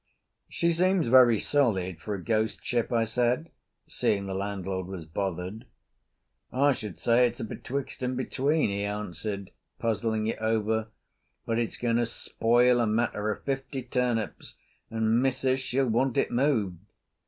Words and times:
"She 0.49 0.73
seems 0.73 1.05
very 1.09 1.37
solid 1.39 2.01
for 2.01 2.15
a 2.15 2.23
ghost 2.23 2.65
ship," 2.65 2.91
I 2.91 3.03
said, 3.03 3.51
seeing 3.85 4.25
the 4.25 4.33
landlord 4.33 4.87
was 4.87 5.05
bothered. 5.05 5.65
"I 6.51 6.71
should 6.71 6.97
say 6.97 7.27
it's 7.27 7.39
a 7.39 7.43
betwixt 7.43 8.01
and 8.01 8.17
between," 8.17 8.71
he 8.71 8.83
answered, 8.83 9.51
puzzling 9.77 10.25
it 10.25 10.39
over, 10.39 10.87
"but 11.45 11.59
it's 11.59 11.77
going 11.77 11.97
to 11.97 12.07
spoil 12.07 12.79
a 12.79 12.87
matter 12.87 13.29
of 13.29 13.43
fifty 13.43 13.83
turnips, 13.83 14.55
and 14.89 15.21
missus 15.21 15.59
she'll 15.59 15.85
want 15.87 16.17
it 16.17 16.31
moved." 16.31 16.79